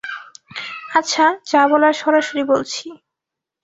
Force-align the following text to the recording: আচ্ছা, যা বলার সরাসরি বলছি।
আচ্ছা, 0.95 1.25
যা 1.45 1.61
বলার 1.67 1.93
সরাসরি 1.93 2.43
বলছি। 2.43 2.85